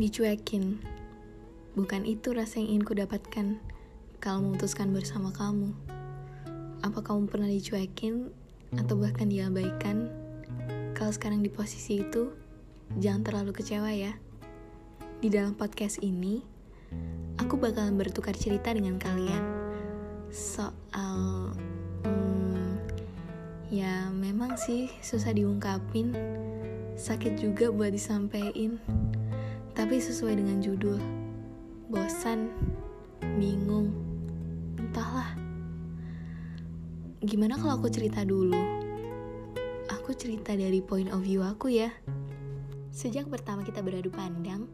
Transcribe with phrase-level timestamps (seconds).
[0.00, 0.80] Dicuekin.
[1.76, 3.60] Bukan itu rasa yang ingin ku dapatkan
[4.16, 5.76] kalau memutuskan bersama kamu.
[6.80, 8.32] Apa kamu pernah dicuekin
[8.80, 10.08] atau bahkan diabaikan?
[10.96, 12.32] Kalau sekarang di posisi itu,
[12.96, 14.16] jangan terlalu kecewa ya.
[15.20, 16.40] Di dalam podcast ini,
[17.36, 19.44] aku bakalan bertukar cerita dengan kalian
[20.32, 21.52] soal
[22.08, 22.80] hmm,
[23.68, 26.16] ya memang sih susah diungkapin
[26.96, 28.80] sakit juga buat disampaikan
[29.90, 31.02] tapi sesuai dengan judul.
[31.90, 32.46] Bosan,
[33.42, 33.90] bingung,
[34.78, 35.34] entahlah.
[37.18, 38.54] Gimana kalau aku cerita dulu?
[39.90, 41.90] Aku cerita dari point of view aku ya.
[42.94, 44.70] Sejak pertama kita beradu pandang,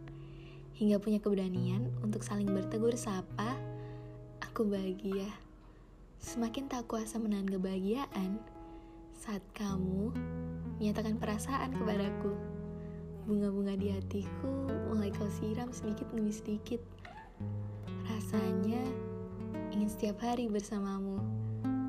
[0.77, 3.56] hingga punya keberanian untuk saling bertegur sapa,
[4.44, 5.33] aku bahagia.
[6.20, 8.36] Semakin tak kuasa menahan kebahagiaan
[9.16, 10.12] saat kamu
[10.77, 12.45] menyatakan perasaan kepadaku.
[13.26, 16.78] Bunga-bunga di hatiku mulai kau siram sedikit demi sedikit.
[18.06, 18.78] Rasanya
[19.74, 21.18] ingin setiap hari bersamamu.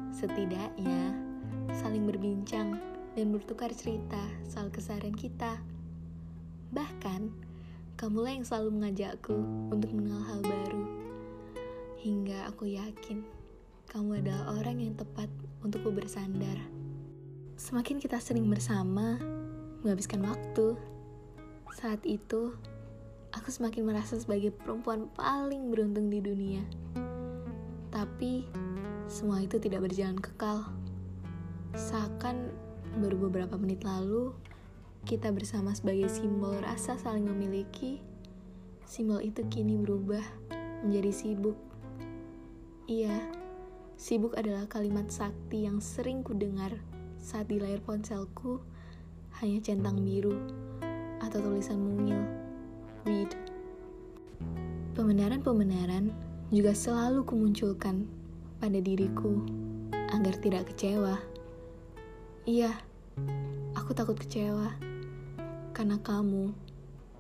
[0.09, 1.13] Setidaknya
[1.77, 2.81] saling berbincang
[3.13, 4.17] dan bertukar cerita
[4.49, 5.61] soal keseharian kita.
[6.73, 7.29] Bahkan,
[8.01, 9.38] kamulah yang selalu mengajakku
[9.69, 10.85] untuk mengenal hal baru.
[12.01, 13.22] Hingga aku yakin
[13.94, 15.29] kamu adalah orang yang tepat
[15.61, 16.57] untukku bersandar.
[17.61, 19.22] Semakin kita sering bersama,
[19.85, 20.97] menghabiskan waktu,
[21.78, 22.58] saat itu,
[23.30, 26.66] aku semakin merasa sebagai perempuan paling beruntung di dunia.
[27.94, 28.50] Tapi,
[29.06, 30.73] semua itu tidak berjalan kekal.
[31.78, 32.50] Seakan
[32.97, 34.34] baru beberapa menit lalu,
[35.06, 38.02] kita bersama sebagai simbol rasa saling memiliki.
[38.81, 40.25] Simbol itu kini berubah
[40.81, 41.62] menjadi sibuk.
[42.89, 43.22] Iya,
[44.02, 46.73] sibuk adalah kalimat sakti yang sering ku dengar
[47.22, 48.66] saat di layar ponselku
[49.38, 50.66] hanya centang biru
[51.38, 52.17] atau tulisan mungil.
[53.05, 53.30] Read.
[54.97, 56.09] Pembenaran-pembenaran
[56.49, 58.09] juga selalu kumunculkan
[58.57, 59.45] pada diriku
[60.17, 61.22] agar tidak kecewa.
[62.50, 62.73] Iya,
[63.78, 64.73] aku takut kecewa
[65.78, 66.57] karena kamu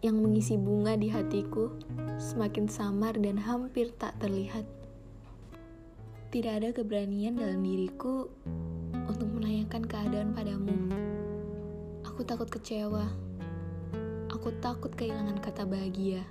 [0.01, 1.77] yang mengisi bunga di hatiku
[2.17, 4.65] semakin samar dan hampir tak terlihat.
[6.33, 8.25] Tidak ada keberanian dalam diriku
[9.05, 10.73] untuk menanyakan keadaan padamu.
[12.01, 13.26] Aku takut kecewa
[14.37, 16.21] Aku takut kehilangan kata bahagia.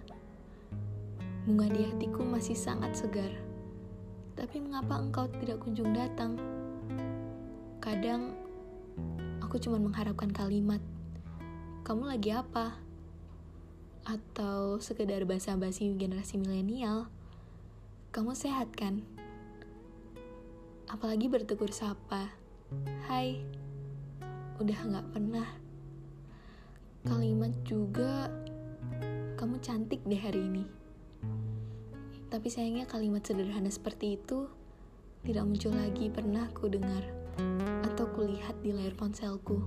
[1.43, 3.35] Bunga di hatiku masih sangat segar.
[4.39, 6.39] Tapi mengapa engkau tidak kunjung datang?
[7.83, 8.31] Kadang
[9.43, 10.79] aku cuma mengharapkan kalimat.
[11.83, 12.79] Kamu lagi apa?
[14.07, 17.11] Atau sekedar basa-basi generasi milenial.
[18.15, 19.03] Kamu sehat kan?
[20.87, 22.31] Apalagi bertegur sapa.
[23.11, 23.43] Hai,
[24.63, 25.66] udah gak pernah
[27.07, 28.27] kalimat juga
[29.39, 30.65] kamu cantik deh hari ini.
[32.27, 34.51] Tapi sayangnya kalimat sederhana seperti itu
[35.23, 37.07] tidak muncul lagi pernah ku dengar
[37.87, 39.63] atau kulihat di layar ponselku.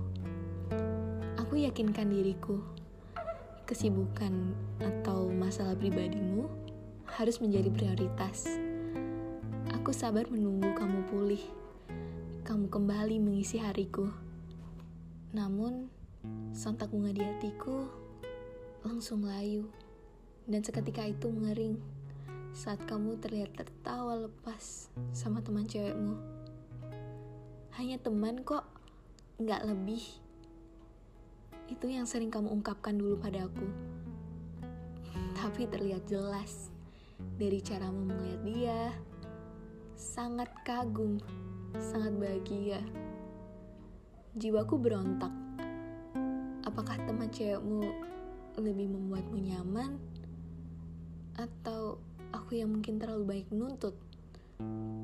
[1.40, 2.60] Aku yakinkan diriku,
[3.64, 6.44] kesibukan atau masalah pribadimu
[7.08, 8.46] harus menjadi prioritas.
[9.80, 11.42] Aku sabar menunggu kamu pulih,
[12.44, 14.12] kamu kembali mengisi hariku.
[15.32, 15.88] Namun,
[16.52, 17.88] Sontak bunga di hatiku
[18.84, 19.68] langsung layu
[20.44, 21.80] dan seketika itu mengering
[22.52, 26.18] saat kamu terlihat tertawa lepas sama teman cewekmu.
[27.78, 28.66] Hanya teman kok,
[29.40, 30.02] nggak lebih.
[31.70, 33.70] Itu yang sering kamu ungkapkan dulu padaku.
[35.38, 36.68] Tapi terlihat jelas
[37.38, 38.80] dari caramu melihat dia,
[39.96, 41.16] sangat kagum,
[41.78, 42.82] sangat bahagia.
[44.34, 45.32] Jiwaku berontak
[46.70, 47.82] apakah teman cewekmu
[48.54, 49.98] lebih membuatmu nyaman
[51.34, 51.98] atau
[52.30, 53.98] aku yang mungkin terlalu baik menuntut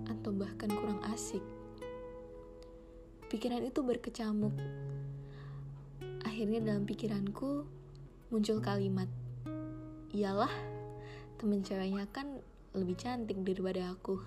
[0.06, 1.43] atau bahkan kurang asik?
[3.27, 4.54] Pikiran itu berkecamuk.
[6.22, 7.66] Akhirnya dalam pikiranku
[8.31, 9.10] muncul kalimat
[10.15, 10.54] iyalah
[11.42, 12.30] temen ceweknya kan
[12.78, 14.22] lebih cantik daripada aku.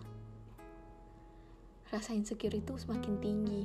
[1.88, 3.64] Rasa insecure itu semakin tinggi.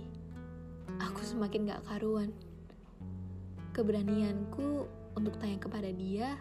[1.10, 2.30] Aku semakin gak karuan
[3.74, 4.86] keberanianku
[5.18, 6.38] untuk tanya kepada dia,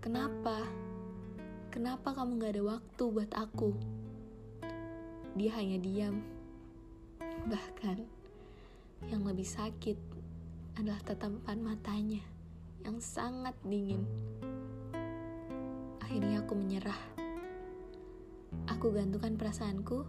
[0.00, 0.64] "Kenapa?
[1.68, 3.76] Kenapa kamu gak ada waktu buat aku?"
[5.36, 6.24] Dia hanya diam.
[7.44, 7.98] Bahkan,
[9.12, 10.00] yang lebih sakit
[10.80, 12.24] adalah tatapan matanya
[12.88, 14.08] yang sangat dingin.
[16.00, 17.00] Akhirnya aku menyerah.
[18.72, 20.04] Aku gantungkan perasaanku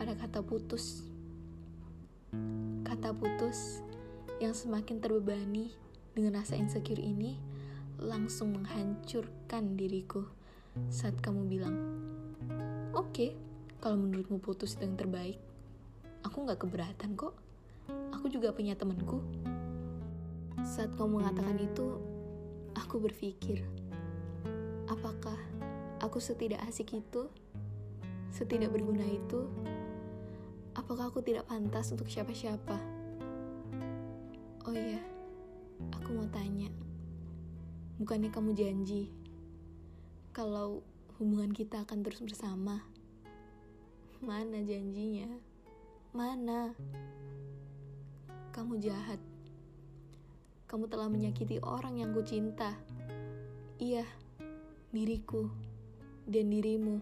[0.00, 1.04] pada kata putus.
[2.84, 3.91] Kata putus
[4.42, 5.70] yang semakin terbebani
[6.18, 7.38] dengan rasa insecure ini
[8.02, 10.26] langsung menghancurkan diriku
[10.90, 11.78] saat kamu bilang,
[12.90, 13.30] Oke, okay,
[13.78, 15.38] kalau menurutmu putus itu yang terbaik,
[16.26, 17.38] aku gak keberatan kok.
[18.18, 19.22] Aku juga punya temanku.
[20.66, 22.02] Saat kamu mengatakan itu,
[22.74, 23.62] aku berpikir,
[24.90, 25.38] apakah
[26.02, 27.30] aku setidak asik itu?
[28.34, 29.46] Setidak berguna itu?
[30.74, 33.01] Apakah aku tidak pantas untuk siapa-siapa?
[34.72, 35.04] Oh iya,
[35.92, 36.72] aku mau tanya.
[38.00, 39.12] Bukannya kamu janji
[40.32, 40.80] kalau
[41.20, 42.80] hubungan kita akan terus bersama?
[44.24, 45.28] Mana janjinya?
[46.16, 46.72] Mana?
[48.56, 49.20] Kamu jahat.
[50.64, 52.72] Kamu telah menyakiti orang yang ku cinta.
[53.76, 54.08] Iya,
[54.88, 55.52] diriku
[56.24, 56.96] dan dirimu.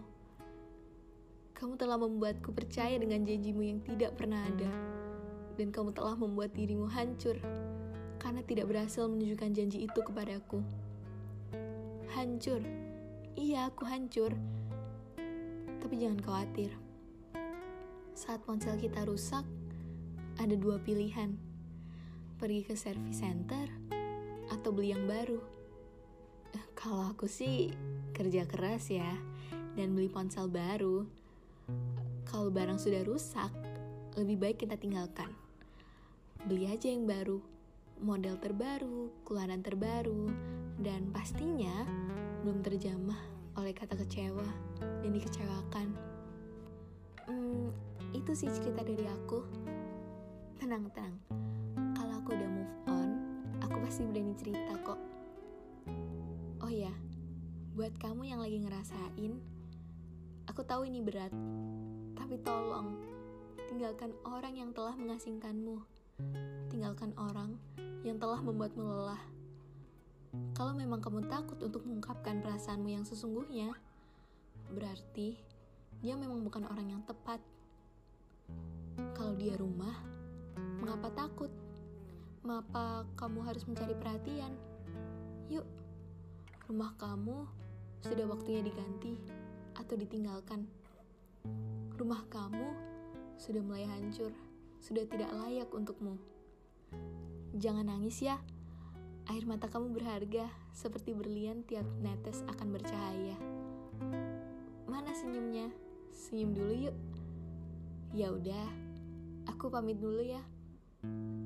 [1.55, 4.71] Kamu telah membuatku percaya dengan janjimu yang tidak pernah ada.
[5.59, 7.37] Dan kamu telah membuat dirimu hancur
[8.21, 10.61] karena tidak berhasil menunjukkan janji itu kepadaku.
[12.13, 12.61] Hancur.
[13.33, 14.37] Iya, aku hancur.
[15.81, 16.71] Tapi jangan khawatir.
[18.13, 19.41] Saat ponsel kita rusak,
[20.37, 21.33] ada dua pilihan.
[22.37, 23.65] Pergi ke service center
[24.53, 25.41] atau beli yang baru.
[26.77, 27.69] Kalau aku sih
[28.11, 29.13] kerja keras ya
[29.77, 31.05] dan beli ponsel baru.
[32.25, 33.53] Kalau barang sudah rusak,
[34.17, 35.31] lebih baik kita tinggalkan.
[36.47, 37.39] Beli aja yang baru,
[38.01, 40.31] model terbaru, keluaran terbaru,
[40.81, 41.85] dan pastinya
[42.41, 43.21] belum terjamah
[43.59, 44.47] oleh kata kecewa
[45.03, 45.87] dan dikecewakan.
[47.29, 47.69] Hmm,
[48.11, 49.45] itu sih cerita dari aku.
[50.57, 51.15] Tenang, tenang.
[51.93, 53.09] Kalau aku udah move on,
[53.61, 55.11] aku pasti berani cerita kok
[56.61, 56.93] Oh ya,
[57.73, 59.33] buat kamu yang lagi ngerasain,
[60.45, 61.33] aku tahu ini berat,
[62.13, 63.01] tapi tolong
[63.71, 65.79] tinggalkan orang yang telah mengasingkanmu.
[66.67, 67.55] Tinggalkan orang
[68.03, 69.23] yang telah membuatmu lelah.
[70.51, 73.71] Kalau memang kamu takut untuk mengungkapkan perasaanmu yang sesungguhnya,
[74.75, 75.39] berarti
[76.03, 77.39] dia memang bukan orang yang tepat.
[79.15, 80.03] Kalau dia rumah,
[80.83, 81.51] mengapa takut?
[82.43, 84.51] Mengapa kamu harus mencari perhatian?
[85.47, 85.63] Yuk,
[86.67, 87.47] rumah kamu
[88.03, 89.15] sudah waktunya diganti
[89.79, 90.67] atau ditinggalkan.
[91.95, 92.91] Rumah kamu
[93.41, 94.29] sudah mulai hancur,
[94.77, 96.21] sudah tidak layak untukmu.
[97.57, 98.37] Jangan nangis ya.
[99.33, 100.45] Air mata kamu berharga,
[100.77, 103.37] seperti berlian tiap netes akan bercahaya.
[104.85, 105.73] Mana senyumnya?
[106.13, 106.97] Senyum dulu yuk.
[108.13, 108.69] Ya udah,
[109.49, 110.45] aku pamit dulu ya.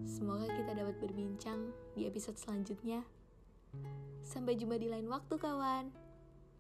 [0.04, 3.08] Semoga kita dapat berbincang di episode selanjutnya.
[4.20, 5.96] Sampai jumpa di lain waktu, kawan.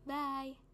[0.08, 0.65] Bye.